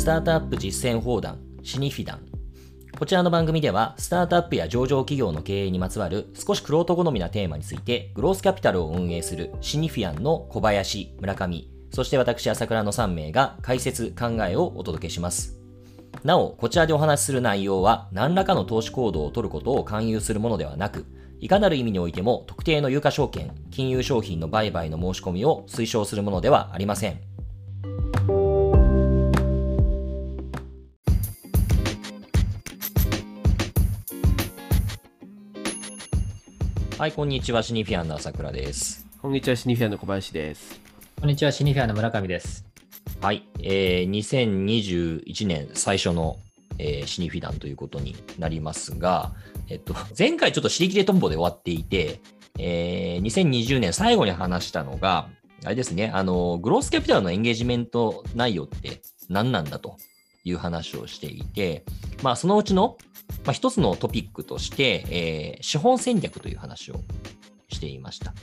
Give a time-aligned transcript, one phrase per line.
[0.00, 2.20] スタートアップ実践砲弾シニフィダン
[2.98, 15.58] こちらの番組では、スタートアップや上場企業の経営にまつわる少しクロート好みなテーマについて、グロースキャピタルを運営するシニフィアンの小林、村上、そして私、朝倉の3名が解説、考えをお届けします。
[16.24, 21.04] なお、こちらでお話しする内容は、何らかの投資行動を取ることを勧誘するものではなく、
[21.40, 27.29] いかなる意味においても特定の有価証券、金融商品の売買の申し込みを推奨するものではありません。
[37.00, 37.62] はい、こんにちは。
[37.62, 39.06] シニフィアンの朝倉です。
[39.22, 39.56] こんにちは。
[39.56, 40.78] シニフィアンの小林です。
[41.18, 41.50] こんにちは。
[41.50, 42.66] シニフィアンの村上です。
[43.22, 46.36] はい、えー、2021年最初の、
[46.78, 49.32] えー、シニフィダンということになりますが、
[49.70, 52.20] えっと、前回ちょっと尻切れトンボで終わっていて、
[52.58, 55.30] えー、2020年最後に話したのが、
[55.64, 59.96] あれですね、あの、グロースキャピタルのエンゲージメント内容って何なんだと
[60.44, 61.84] いう話をしていて、
[62.22, 62.96] まあ、そのうちの、
[63.44, 67.00] まあ、一つのトピックとして、えー、資本戦略という話を
[67.68, 68.34] していました。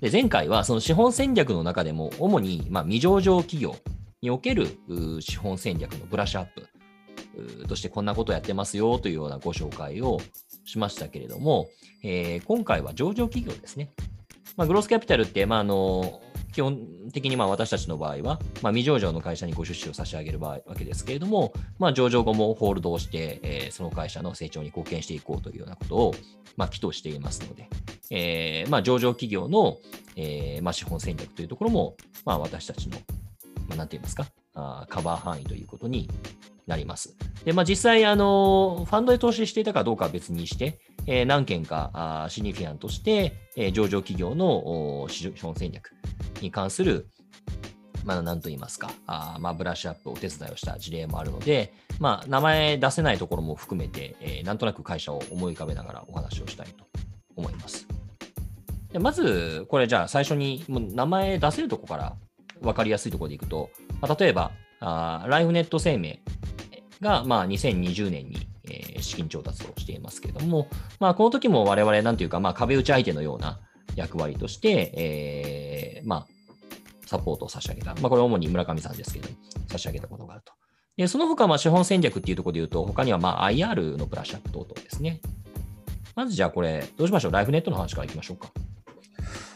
[0.00, 3.76] で前回はその資本戦略の中でも主にまあ未上場企業
[4.22, 4.68] における
[5.20, 10.18] 資本戦略のブラッシュアップとしてこんなことやってますよというようなご紹介を
[10.64, 11.68] しましたけれども、
[12.02, 13.90] えー、今回は上場企業ですね。
[14.56, 16.20] まあ、グロスキャピタルって、まあ、あの
[16.52, 16.78] 基本
[17.12, 26.14] 的にまあ私たちの場合は、まあ、未上場の会社にご出資を差し上げる場合わけですけれども、まあ、上場後もホールドをして、えー、その会社の成長に貢献していこうというようなことを、
[26.56, 27.68] まあ、としていますので、
[28.10, 29.78] えーまあ、上場企業の、
[30.16, 32.98] えーまあ、資本戦略というところも、まあ、私たちの
[33.68, 36.08] まあ、なんて言いますか、あカバー範囲ということに
[36.66, 37.16] なります。
[37.44, 45.92] で、まあ、実際、あの、ファンドで投資していたかどうかは別にして、えー、何件かあシニフィアンとして、えー、上場企業の資本戦略
[46.42, 47.08] に関する、
[48.04, 56.84] まあ、なんと言いますか、あまあ、ブラッシュアップお手伝いをした事例もあるので、まあ、名前出せないところも含めて、えー、なんとなく会社を思い浮かべながらお話をしたいと
[57.36, 57.86] 思います。
[58.92, 62.16] でまず、これじゃあ最初にもう名前出せるとこから
[62.62, 63.70] 分かりやすいところでいくと、
[64.00, 66.20] まあ、例えばあ、ライフネット生命
[67.00, 70.68] が、まあ、2020年に、えー、資金調達をしていますけれども、
[71.00, 73.60] まあ、この時も我々、なんていうか、まあ、壁打ち相手のような
[73.96, 74.92] 役割として、
[76.00, 76.26] えー、まあ、
[77.08, 77.94] サポートを差し上げた。
[77.96, 79.28] まあ、これ主に村上さんですけど、
[79.66, 80.52] 差し上げたことがあると。
[80.96, 85.20] でその他、まあ、資本戦略っていうところで言うと、他には、まあ、IR のブラッシュアップ等々ですね。
[86.14, 87.32] まずじゃあこれ、どうしましょう？
[87.32, 88.50] ライフネットの話からいきましょうか。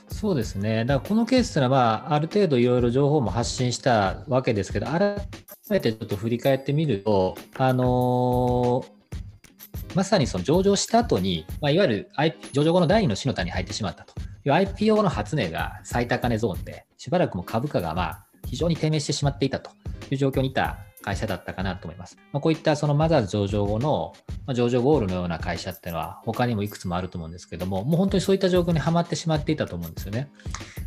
[0.09, 0.85] そうですね。
[0.85, 5.17] だからこのケースというのは、ある程度いろいろ情報も発信したわけですけど、改
[5.69, 8.85] めてちょっと振り返ってみると、あの、
[9.95, 14.15] まさにその上場した後に、まあ、いわゆる、IP、上場後の第二の死の谷に入ってしまったと。
[14.45, 19.71] IPO の初値が最高値ゾーンで、しばらくも株価がまあ非常に低迷してしまっていたと
[20.11, 22.17] いう状況にいた会社だったかなと思います。
[22.33, 24.15] まあ、こういったそのマザーズ上場後の、
[24.47, 30.31] まあ、上場ゴールのような会社っていうのは他にもいくつもあると思うんですけども、もう本当にそういった状況にはまってしまっていたと思うんですよね。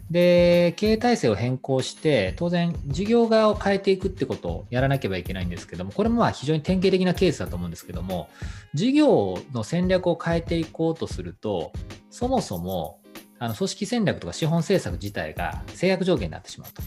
[0.10, 8.30] で、経営体制を変更して、当然事業側を変えていくってことをやらなければいけないんですけども、これもまあ非常に典型的なケースだと思うんですけども、
[8.74, 11.72] 事業の戦略を変えていこうとすると、
[12.10, 13.00] そもそも
[13.40, 16.82] あの組織戦略とか資本政策自体が制約条件になってしまうと。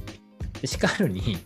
[0.60, 1.38] でしかるに、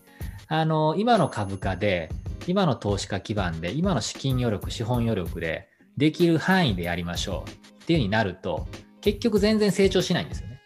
[0.54, 2.10] あの、今の株価で、
[2.46, 8.66] 今の投資家基盤で、今の資金余力、資本余力で、できる範囲でやりましょうっていうになると、
[9.00, 10.60] 結局全然成長しないんですよね。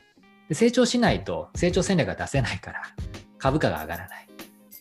[0.49, 2.83] で成長しないと成長戦略が出せないから、
[3.39, 4.29] 株価が上がらない。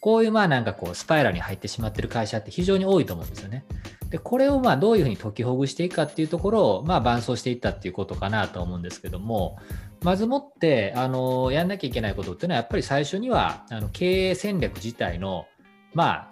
[0.01, 3.63] こういうまあなんかこうスパイラルに入ってしまってる会社って非常に多いと思うんですよね。
[4.09, 9.57] でこれをまあどういうふうに解きほぐしていくかっていうところをまあ伴走していったっていうことかなと思うんですけども
[10.05, 15.47] まずもってあのやんなきゃいけないことっていうのはやっぱり最初にはあの経営戦略自体の
[15.95, 16.31] まあ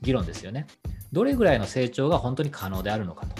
[0.00, 0.66] 議論ですよね。
[1.12, 3.34] どれぐらいの成長が本当に可能であるのかと。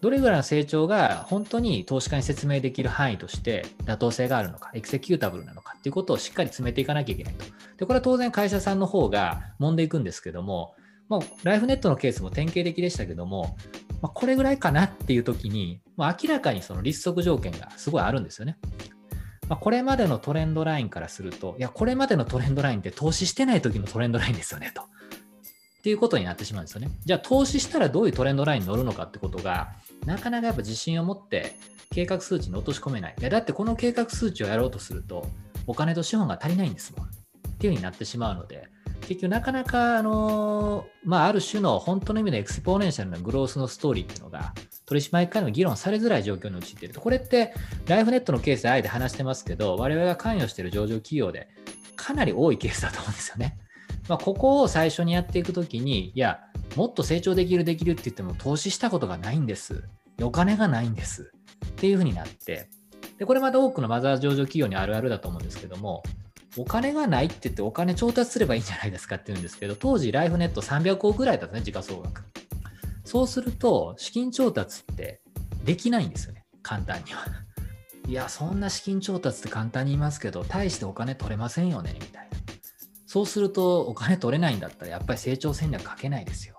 [0.00, 7.44] どれぐらいの成長が本当に投資家に説明できる範囲として妥当性があるのか、エクセキュータブルなのかっていうことをしっかり詰めていかなきゃいけないと。
[7.76, 10.74] で、これは当然会社さんの方が揉んでいくんですけども、
[11.10, 13.58] まあ、ライフネットのケースも典型的でしたけども、
[14.02, 18.56] まあ、これぐらいかなっていう時に、まあ、明らかにその立足条件がすごいあるんですよね。
[19.48, 24.82] まあ、これまでのトレンドラインからすると、いや、これまでのトレンドラインって投資してない時のトレンドラインですよねと。
[24.82, 26.90] っていうことになってしまうんですよね。
[27.04, 29.72] じゃあ投資したらどういうトレンドラインに乗るのかってことが、
[30.06, 31.56] なかなかやっぱ自信を持って
[31.90, 33.14] 計画数値に落とし込めない。
[33.18, 35.26] いやだってこの計画数値をやろうとすると、
[35.66, 37.06] お金と資本が足りないんですもん。
[37.06, 37.10] っ
[37.58, 38.68] ていうふうになってしまうので、
[39.00, 44.54] 結局なかなか、あのまあ、ある種の本当の意味で exponential な growth のストーリーっていうのが
[44.86, 47.00] 取締役会の議論されづらい状況に陥っていると。
[47.00, 47.54] これって
[47.86, 51.48] ライフネットのケースであえて話してますけど、我々が関与している上場企業で
[51.96, 53.58] かなり多いケースだと思うんですよね。
[54.08, 56.40] まあ、ここを最初にやっていくときに、いや、
[56.74, 59.84] もっと成長できる、できるって言っても、投資したことがないんです。
[60.20, 61.30] お金がないんです。
[61.66, 62.68] っていうふうになって、
[63.18, 66.02] で、これまた多くのマザー上場企業にあるあるだと思うんですけども、
[66.56, 72.24] お金がないって言ってお金調達すればいいんじゃないですかって言うんですけど、当時ライフネット300億ぐらいだったね、時価総額。
[73.04, 75.20] そうすると、資金調達って
[75.64, 77.24] できないんですよね、簡単には。
[78.06, 82.36] いや、そんな資金調達って簡単に言いますけど、大してお金取れませんよね、みたいな。
[83.06, 86.56] そうすると、お金取れないんだったら、やっぱり成長戦略かけないですよ。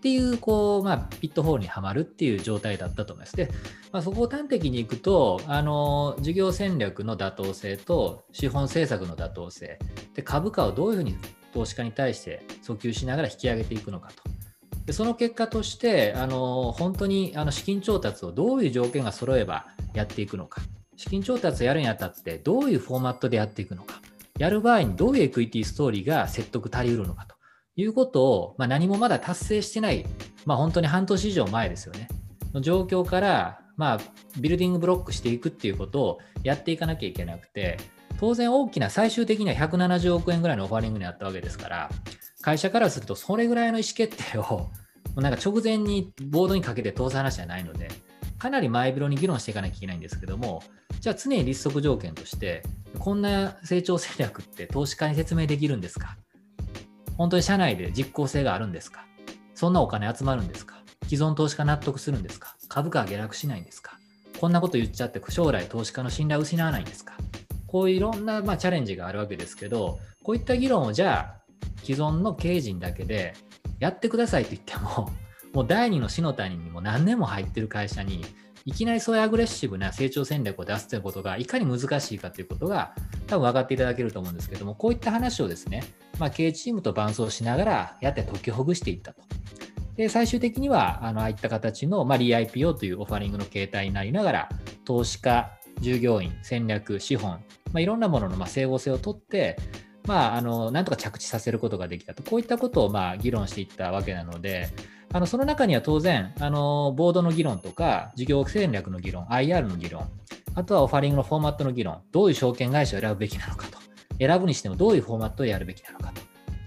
[0.00, 3.36] っていう、こう、まあ、ピットホールにはまるっていう状態だったと思います。
[3.36, 3.50] で、
[3.92, 9.78] まあ、そこを端的にいくと、あの、事業戦略の妥当性と資本政策の妥当性、
[10.14, 11.16] で、株価をどういうふうに
[11.52, 14.22] 投資家に対して訴求しながら引き上げていくのかと。
[14.86, 20.62] でその結果として、あの本当にあの資金調達をどういう条件が揃えばやっていくのか、
[20.96, 24.00] 資金調達をやるにあたってどういうフォーマットでやっていくのか、
[24.38, 27.26] やる場合にどういうエクイティストーリーが説得足りうるのか
[27.80, 30.06] いうことを、まあ、何もまだ達成してない、
[30.44, 32.08] まあ、本当に半年以上前ですよね、
[32.52, 34.00] の状況から、まあ、
[34.38, 37.78] ビルディングブロックしていくっていうことをやっていかなきゃいけなくて、
[38.18, 41.90] 当然大きな最終的には170億円ぐらいのオファリングにあったわけですから、
[42.42, 44.70] 会社からするとそれぐらいの意思決定を
[45.16, 47.88] なんか直前にボードにかけて通す話じゃないので、
[48.38, 50.62] かなり前広に議論していかなきゃいけないんですけども、
[51.00, 52.62] じゃあ常に立足条件として、
[52.98, 56.16] こんな成長戦略って投資家に説明できるんですか？
[57.20, 59.04] 本当に社内で実効性があるんですか？
[59.54, 60.76] そんなお金集まるんですか？
[61.04, 62.56] 既存投資家納得するんですか？
[62.70, 63.98] 株価は下落しないんですか？
[64.40, 67.12] こんなこと言っちゃって将来投資家の信頼を失わないんですか？
[67.66, 71.40] こういういろんな、まあ、チャレンジがあるわけですけど、こういった議論をじゃあ
[71.82, 73.34] 既存の経営陣だけで
[73.80, 75.12] やってくださいと言っても、
[75.52, 78.24] もう第二の死の谷にも何年も入ってる会社に、
[78.64, 82.94] いきなりそういうアグレッシブな成長戦略を出すということがいかに難しいかということが
[83.26, 85.84] 多分分かっていただけると思うんですけども、こういった話をですね、
[86.18, 89.22] まあ、経営チームと伴走しながらやって解きほぐしていったと。
[89.96, 94.48] で、最終的には、あのああいった形の、まあ、リ IPO というオファリングの形態になりながら、
[94.84, 97.32] 投資家、従業員、戦略、資本、
[97.72, 99.56] まあ、いろんなもののま整合性をとって、
[100.06, 104.68] まあ、あのなんとか着地させることができたと、こういったことをまあ議論していったわけなので、
[105.12, 110.08] あのその中には当然あの、ボードの議論とか、事業戦略の議論、IR の議論、
[110.54, 113.78] あとはオファリングのフォーマットの議論、どういう証券会社を選ぶべきなのかと、
[114.18, 116.20] 選ぶにしてもどういうフォーマットでやるべきなのかと、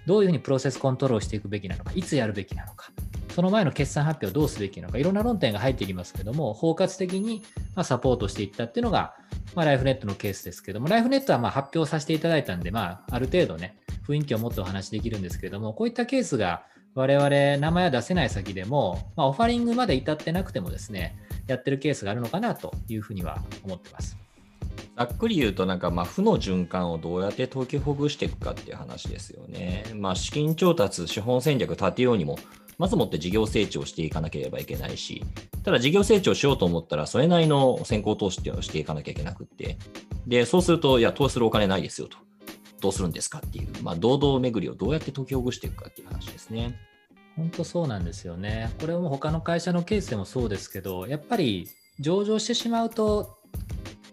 [0.05, 2.91] どういうふうにプロセスコントロールしていくべきなのか、いつやるべきなのか、
[3.33, 7.43] その前の決算発表をどうすべきなのか、いろんな論点が入ってきますけども、包括的に
[7.75, 9.15] まサポートしていったっていうのが、
[9.55, 21.17] まあ、ライフネットのケースですけども、ライフネットはま発表させていただいたんで、まあ、ある程度ね、雰囲気を持ってお話できるんですけれども、こういったケースが我々名前は出せない先でも、まあ、オファリングまで至ってなくてもですね、
[21.47, 24.17] やってるケースがあるのかなというふうには思ってます。
[24.95, 29.85] ざっくり言うと、なんかまあ負の循環をどうやって解きほぐしていくかっていう話ですよね。
[29.95, 32.37] まあ、資金調達、資本戦略立てようにも、
[32.77, 35.23] まずもって事業成長していかなければいけないし、
[35.63, 39.77] ただ事業成長しようと思ったら、それなりの先行投資っていうのをしていかなきゃいけなくって、
[40.27, 42.17] で、そうすると、いや、投資するお金ないですよと。
[42.83, 46.77] どうするんですかっていう、まあ、堂々巡りをどうやって解きほぐしていくかっていう話ですね。
[47.37, 48.71] 本当そうなんですよね。
[48.81, 51.69] これも他の会社のケースでもそうですけど、やっぱり
[52.01, 53.37] 上場してしまうと、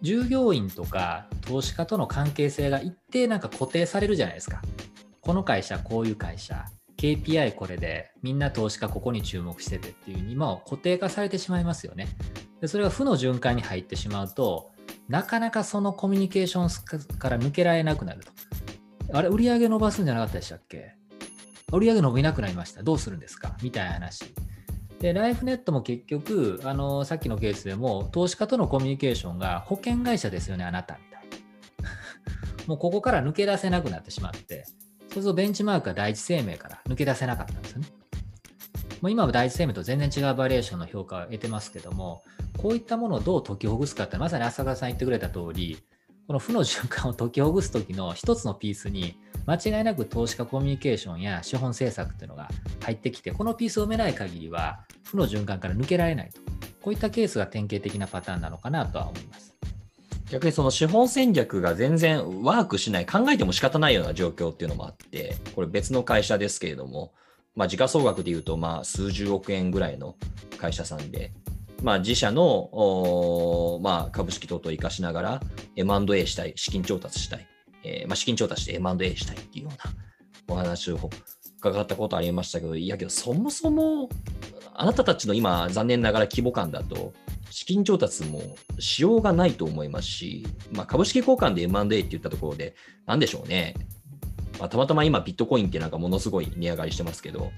[0.02, 4.62] 従業員とか投資家との関係性が一定なんか固定されるじゃないですか。
[5.20, 6.65] この会社、こういう会社、
[6.96, 12.06] KPI これで、みんな投資家ここに注目しててっていうふうに、も固定化されてしまいますよね。
[12.60, 14.70] でそれが負の循環に入ってしまうと、
[15.08, 18.31] なかなかそのコミュニケーションから抜けられなくなると。
[19.12, 20.94] あれ、売上伸ばすんじゃなかったでしたっけ？
[21.72, 22.82] 売り上げ伸びなくなりました。
[22.82, 23.56] どうするんですか？
[23.62, 24.24] みたいな話。
[24.98, 31.22] で、ライフネットも結局、あの、さっきのケースでも、投資家とのコミュニケーションが保険会社ですよね、あなた、みたい
[31.82, 32.67] な。
[32.67, 37.88] もうここから抜け出せなくなってしまって、そうするとベンチマークが第一生命から抜け出せなかったんですよね。
[39.00, 42.22] もう今は第一生命と全然違うバリエーションの評価を得てますけども、
[42.58, 45.79] こういったものをどう解きほぐすかって、まさに浅川さん言ってくれた通り、
[46.31, 52.49] この負の循環を解きほぐす時の一つのピースに、間違いなく投資家コミュニケーションや資本政策っていうのが
[52.84, 56.41] 入ってきて、このピースを埋めない限りは、負の循環から抜けられないと。
[56.82, 59.56] こういったケースが典型的なパターンなのかなとは思います。
[60.31, 67.13] 逆にその資本戦略が全然ワークしない、考えても仕方ないような状況っていうのもあって、これ別の会社ですけれども、
[67.56, 70.15] まあ、時価総額でいうと、まあ、数十億円ぐらいの
[70.58, 71.32] 会社さんで、
[71.82, 75.41] まあ、自社の、まあ、株式等々を生かしながら
[75.77, 77.46] M&A したい、資金調達したい、
[77.84, 81.10] えー、まあ、資金調達して M&A したいっていうようなお話を
[81.58, 84.08] 伺ったことありましたけど、いやけど、そもそも、
[84.75, 87.13] あなたたちの今、残念ながら規模感だと、
[87.51, 88.41] 資金調達も
[88.79, 92.75] しようがないと思いますし、まあ、株式交換で M&A って言ったところで、
[93.06, 93.75] なんでしょうね。
[94.58, 97.51] まあ、たまたま今ビットコインってなんかものすごい値上がりしてますけど、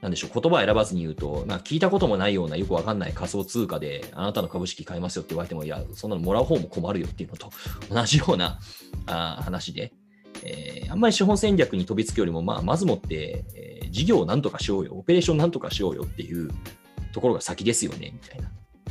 [0.00, 7.50] なんでしょう、言葉選ばずに言うと、まあ、聞いたこともないようなよくわかんない仮想通貨で、あなたの株式買いますよって言われても、いや、そんなのもらう方も困るよっていうのと
[7.90, 8.58] 同じような
[9.06, 9.92] あ話で、
[10.42, 16.50] えー、あんまり資本戦略に飛びつくよりも、まあ、まずもって、えー、事業をなんとかしようよ、オペレーションなんとかしようよっていう
[17.12, 18.50] ところが先ですよね、みたいな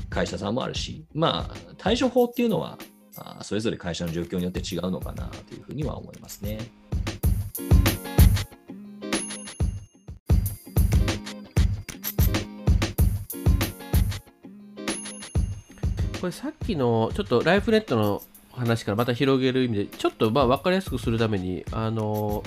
[0.10, 2.78] 会社さんもあるし、まあ、対処法っていうのは、
[3.18, 6.60] あそれぞれ会社の状況によって違うのかなというふうには思いますね。
[16.20, 18.22] これさっきのちょっとライフネットの
[18.52, 22.44] 話からまた広げる意味でちょっとまあ分かりやすくするためにあの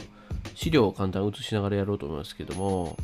[0.55, 2.97] 資料を簡単に写しながらやろうと思いますけども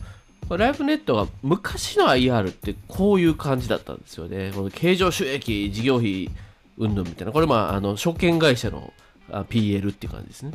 [0.57, 4.51] ライフネットが昔の IR ってこういう感じだったんですよね。
[4.55, 6.31] この経常収益、事業費、
[6.79, 7.33] うんぬんみたいな。
[7.33, 8.95] これまあ、あの、証券会社の
[9.29, 10.53] PL っていう感じですね。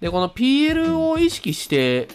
[0.00, 2.08] で、この PL を意識して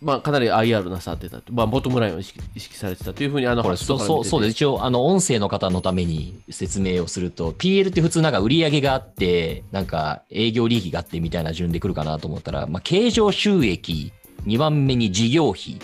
[0.00, 4.52] まあ、かなり IR なさってた、まあ、ボトムラインを意識意識されてたというふうに、あの、そうそうそうです。
[4.52, 14.12] 一応、あの、音声の方のために説明をすると、PL って普通なんか売上があって、なんか営業利益があってみたいな順で来るかなと思ったら、まあ、経常収益、
[14.46, 15.78] 2番目に事業費、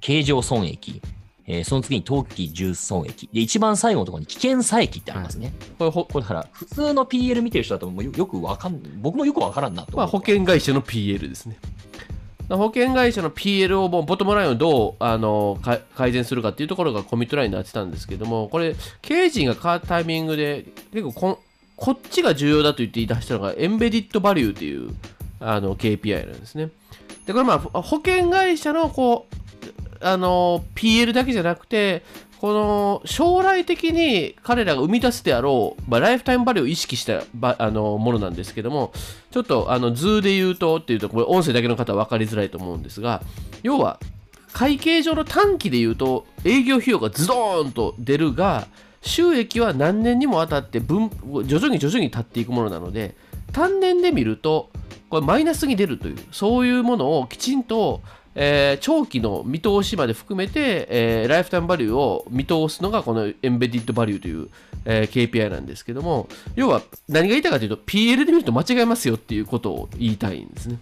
[0.00, 1.00] 経常損益、
[1.46, 3.28] えー、その次に当期重損益。
[3.32, 5.52] で、一番最後のところに危険差益ってありますね。
[5.78, 9.96] これ、これだから、普通の PL 見てる人だともよくわかん、僕もよくわからんなと。
[9.96, 11.56] まあ、保険会社の PL ですね。
[12.48, 15.58] 保険会社の PL をボトムラインをどうあの
[15.96, 21.42] 改善するかっていうところがコミットラインになってたんですけどもこれ経営陣が変わったタイミングで結構こ
[21.76, 24.94] こっちが重要だと言って言い出したのがエンベディットバリューっていう
[25.40, 26.70] あの KPI なんですね。
[27.26, 29.36] でこれまあ保険会社のこう
[30.00, 32.02] あの PL だけじゃなくて
[32.40, 38.92] この将来的に彼らが生み出すであろう、まあ、ライフタイムバリューを意識したばあのものなんですけども、
[39.30, 43.22] ちょっとあの図で言うとっていうと、これ音声だけの方は分かりづらいと思うんですが、
[43.62, 43.98] 要は
[44.52, 48.68] 会計上の短期で言うと営業費用がズドーンと出るが、
[49.02, 51.10] 収益は何年にもわたって分
[51.46, 53.14] 徐々に徐々に立っていくものなので、
[53.52, 54.70] 単年で見ると、
[55.08, 58.02] これマイナスに出るという、そういうものをきちんと
[58.38, 64.50] えー、長期の見通しまで含めて、えー、ライフタイムバリューを見通すのがこのエンベディッドバリューという、
[64.84, 70.78] えー、KPI なんですけども、要は何が言いたいかというと、PL で見ると間違えますよっていうことを言いたいんですね。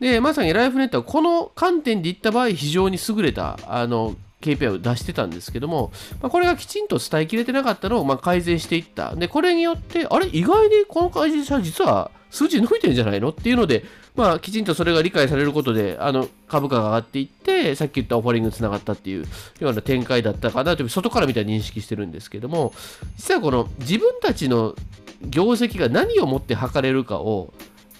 [0.00, 5.92] で、まさにライフネットはこの観点で言った場合、非常に優れたあの KPI を出してたんですけども、
[6.22, 9.14] まあ、これがきちんと伝えきれてなかったのをま改善していった。
[9.14, 13.30] で、これによって、あれ、意外にこの会社実は数字伸びてるんじゃないの？
[13.30, 13.84] っていうので、
[14.14, 19.26] まあ、きちんとそれが理解されることで、あの、株価が上がっていって、さっき言ったオファリングにつながったっていう
[19.60, 22.72] ような展開だったかなという、外から見たら認識してるんですけども、
[23.16, 24.74] 実はこの自分たちの
[25.22, 27.52] 業績が何をもって測れるかを、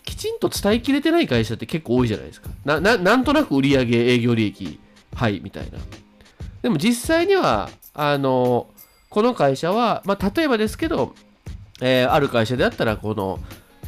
[0.04, 2.50] きちんと伝えきれてない会社って結構多いじゃないですか。
[2.64, 4.80] な、ななんとなく売上営業利益、
[5.14, 5.78] はい、みたいな。
[6.62, 8.68] でも実際には、あの、
[9.08, 11.14] この会社は、まあ、例えばですけど、
[11.80, 13.40] えー、ある会社であったら、この、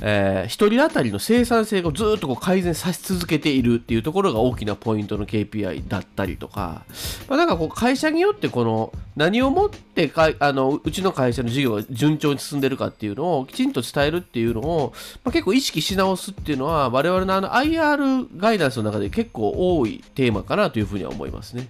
[0.05, 6.85] えー、1人当たりの生産性をずっとこう改善さし続けているっていうところが大きなポイントの KPI だったりとか、
[7.29, 14.93] まあ、なんかこう会社によってこの何をもってかあのうちの会社の事業が順調に進んでるかっていうのをきちんと伝えるっていうのを、
[15.23, 21.69] まあ、結構意識し直すっていうのは我々のあの IR ガイダンスの中で結構多いテーマかなというふうには思いますね。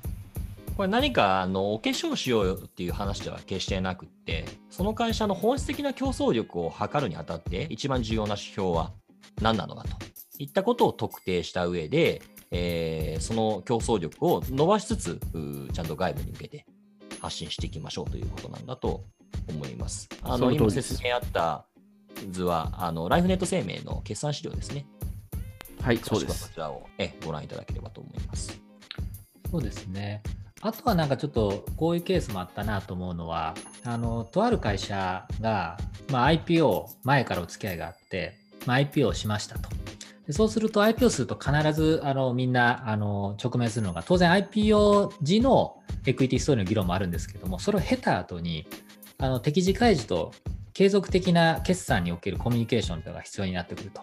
[0.76, 8.92] これ何かあのお化粧しようよっていう話では決してなくって、その会社の本質的な競争力を測るにあたって、一番重要な指標は
[9.40, 9.96] 何なのかと
[10.38, 15.20] いったことを特定した上で、えー、その競争力を伸ばしつつ、
[15.72, 16.66] ちゃんと外部に向けて
[17.20, 19.04] 発信していきましょうということなんだと
[19.48, 20.08] 思います。
[20.22, 21.66] あの今説明あった
[22.30, 24.86] 図はあのライフネット生命の決算資料ですね。
[25.80, 26.48] はい、そうです。
[26.48, 28.60] こちらをえご覧いただければと思います。
[29.50, 30.22] そうですね。
[30.64, 33.54] あとはなんかちょっとこういうケースもあったなと思うのは、
[33.84, 35.76] あの、とある会社が、
[36.10, 39.68] まあ、IPO 前からお付き合いがあって、まあ、IPO しましたと。
[40.26, 48.68] でそうすると IPO すると必ずあのみんなあの直面するのが当然 IPO 時のエクイティストーリーの議論もあるんですけどもそれを経た後に
[49.18, 50.32] あの適時開示と
[50.74, 54.02] 継続的な決算におけるコミュニケーションというのが必要になってくると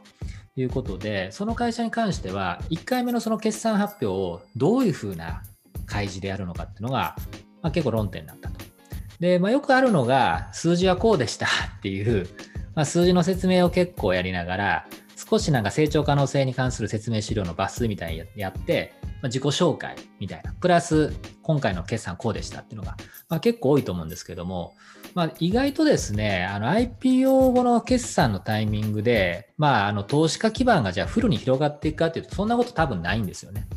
[0.57, 5.43] いうことでその会社に関しては1回目のその決算発表をどういうふうな
[5.85, 7.15] 開示でやるのかっていうのが、
[7.61, 8.65] まあ、結構論点になったと。
[9.19, 11.49] で、まあ、よくあるのが、数字はこうでしたっ
[11.81, 12.27] ていう、
[12.75, 14.87] まあ、数字の説明を結構やりながら、
[15.29, 22.95] 少しなんか成長可能性に関する説明資料の抜粋みたいにやって、まあ、自己紹介みたいな、プラス今回の決算こうでしたっていうのが、
[23.27, 24.75] まあ、結構多いと思うんですけども、
[25.13, 33.67] まあ、意外とですね、あの IPO 後の決算のタイミングで、まあ、あの投資家基盤がじゃあフルに広がっていくかというと、そんなこと多分ないんですよね。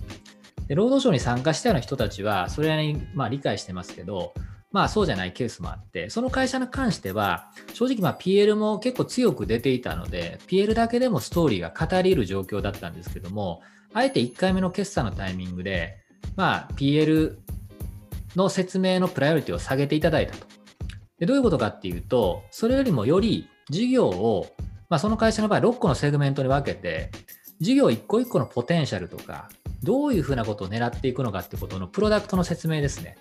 [0.69, 4.35] で労働省に参加したような人たちは、それなりにまあ理解してますけど、
[4.71, 13.61] まあそうじゃないケースもあって、その会社に関しては、正直まあ PL も結構強く出ていたので、PL だけでもストーリーが語り得る状況だったんですけども、
[13.93, 15.99] あえて1回目の決算のタイミングで、
[16.37, 17.37] まあ PL
[18.37, 20.47] の説明のプライオリティを下げていただいたと。
[21.19, 24.47] でどういうことかっていうと、それよりもより事業を、
[24.89, 27.11] まあ、その会社の場合6個のセグメントに分けて、
[27.61, 29.49] 事業1個1個のポテンシャルとか、
[29.83, 33.17] どういうふうなことを狙っていくのかってことのプロダクトの説明ですね。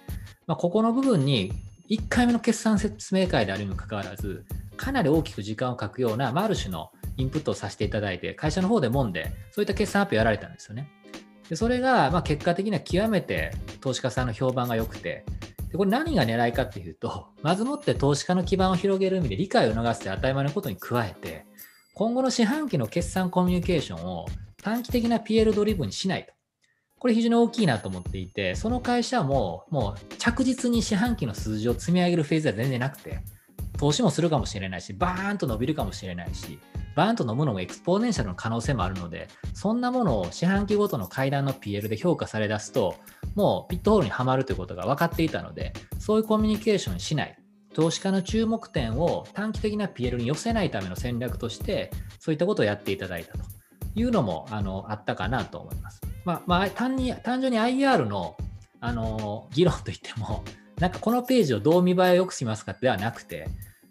[0.47, 1.53] まあ、ここの部分に
[1.89, 4.45] 1回目の決算説明会であるにもかかわらず、
[4.77, 10.89] かなり大きく時間をかくような、まあ、ある種のインプットをさせていただいて、会社の方でもんで、そういった決算発表やられたんですよね。
[11.49, 13.51] でそれがま結果的には極めて
[13.81, 15.25] 投資家さんの評判が良くて、
[15.69, 21.45] でこれ何が狙いかっていうと、まずもって投資家の基盤を広げる意味で理解を促すって当たり前のことに加えて、
[21.93, 24.27] 今後の四半期の決算コミュニケーションを
[24.63, 26.31] 短期的な PL ドリブンにしないと。
[27.01, 33.21] これ非常に大きいなと思っていて、その会社ももう着実に四半期の数字を積み上げるフェーズは全然なくて、
[33.79, 36.59] 投資もするかもしれないし、バーンと伸びるかもしれないし、
[36.95, 42.93] バーンと伸びるのも exponential の可能性もあるので、そんなものを四半期ごとの階段の PL で評価されだすと、
[43.33, 47.35] もう pitfall にはまるということが分かっていたので、そういうコミュニケーションしない。
[47.73, 51.89] 投資家の注目点を短期的な PL に寄せないための戦略として、
[52.19, 53.43] そういったことをやっていただいたと
[53.95, 56.10] いうのもあのあったかなと思います。
[56.25, 58.35] まあ、まあ、単に単純に IR の
[58.83, 60.43] あの議論といっても、
[60.79, 63.47] なんかこのページをどう見栄えを良くしますかではなくて、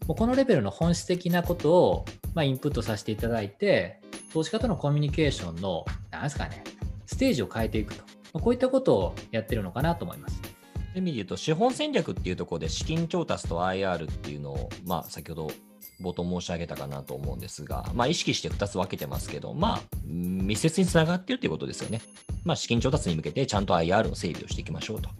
[0.09, 4.01] もうこのレベルの本質的なことを、まあ、インプットさせていただいて、
[4.33, 6.65] 投資家とのコミュニケーションの、なんですかね、
[7.07, 8.03] ステージを変えていくと。
[8.33, 10.35] まあ、こういったことをやってるのかなと思います。
[10.35, 15.51] そういう意味で言うと、資本戦略っていうところで資金調達と IR っていうのを、まあ、先ほど
[16.01, 22.01] 冒頭申し上げたかなと思うんですが、まあ、意識して2つ分けてますけど、まあ、密接につながっているということですよね。
[22.45, 25.11] まあ、資金調達に向けてちゃんと IR の整備をしていきましょうと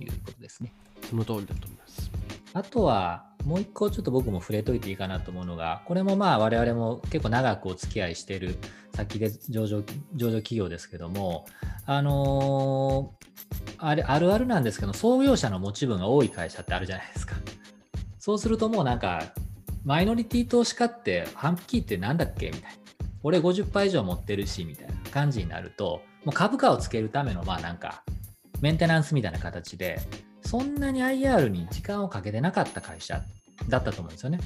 [0.00, 0.72] いうことですね。
[1.08, 2.10] その通りだと思います。
[2.54, 8.56] あとは、もう一個ちょっと僕も触れといていいかなと思うのが、これもまあ我々も結構長くお付き合いしている
[8.94, 9.82] 先で上場
[10.14, 11.46] 上場企業ですけども、
[11.84, 17.36] あのー、あれあるあるなんですけど、創業者の持ち分が多い会社ってあるじゃないですか。
[18.18, 19.22] そうするともうなんか、
[19.86, 22.46] マイノリティ投資家って半期って何だっけ？
[22.46, 22.68] みたいな。
[23.22, 28.02] 俺50%以上持ってるし、みたいな感じになると、もう株価をつけるためのまあなんか、
[28.60, 30.00] メンテナンスみたいな形で、
[30.42, 33.22] そんなに IR に時間をかけてなかった会社
[33.68, 34.40] だったと思うんですよね。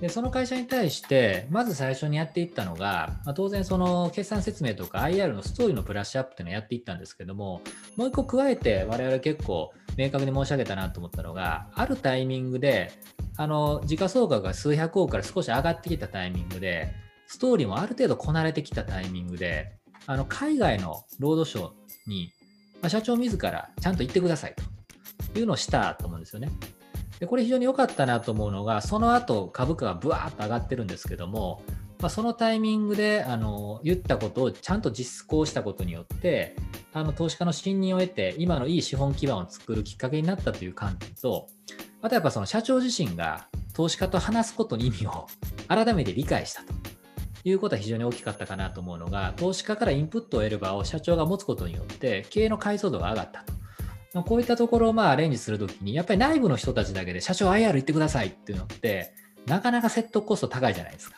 [0.00, 7.62] でその会社に対して、まず最初にやっていったのが、まあ、当然その決算説明とか IR のストーリーのブラッシュアップっていうのをやっていったんですけども、
[7.96, 12.92] もう一個加えて我々結構明確に申し上げたなと思ったのが、あるタイミングで、
[13.38, 16.92] あの時価総額が数百億から少し上がってきたタイミングで、
[17.26, 21.70] ストーリーもある程度こなれてきたタイミングで、あの海外のロードショー
[22.06, 22.32] に、
[22.82, 24.54] まあ、社長自らちゃんと行ってください
[25.32, 26.50] というのをしたと思うんですよね。
[27.20, 31.62] でこれ非常に良かったなと思うのが、その後株価がぶわーっと上がってるんですけども、
[31.98, 36.56] まあ、そのタイミングであの言ったことをちゃんと実行したことによって、
[36.92, 41.48] あの投資家の信任を得て、今のいい資本基盤を作るきっかけになったという観点と、
[42.02, 45.26] あとやっぱその社長自身が投資家と話すことに意味を
[45.68, 46.72] 改めて理解したと
[47.44, 53.55] いうことは非常に大きかったかなと思うのが、投資家からインプットを得る場を社長が持つことによって、経営の解像度が上がったと。
[54.22, 59.14] こういったところをまあアレンジするときに、やっぱり内部の人たちだけで社長 IR 行ってくださいっていうのって、
[59.46, 61.16] なかなか説得コスト高いじゃないですか。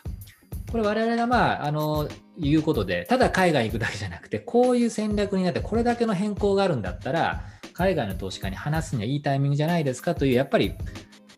[0.71, 2.07] これ我々がまあ、あの、
[2.37, 10.75] 言うことで、ただ海外行くだけじゃなくて、こういう戦略になってこれだけの変更があるんだったら、海外の投資家に話すにはいいタイミングじゃないですかという、やっぱり、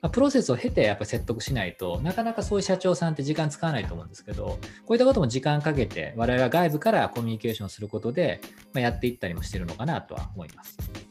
[0.09, 8.41] プロセスを経てやっぱ説得しないとなかなかそういう社長さんって時間使わないと思うんですけどこういったことも時間かけて我々は外部からコミュニケーションすることで、
[8.73, 11.10] まやっていったりもしてるのかなとは思います。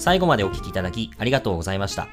[0.00, 2.08] 最後までお聞きいただきありがとうございました。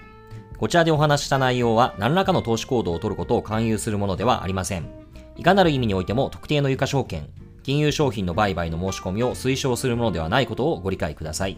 [0.57, 4.89] こちらでお話した内容は何らかの投資行動を取ることを勧誘するものではありません。
[5.37, 7.29] いかなる意味においても特定の有価証券、
[7.63, 11.57] 金融商品の売買の申し込みを推奨するものではないことをご理解ください。